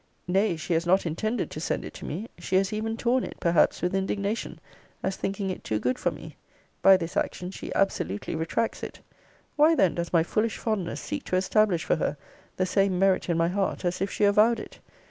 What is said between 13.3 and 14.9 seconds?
my heart, as if she avowed it?